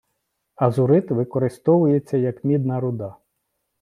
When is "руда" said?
2.79-3.15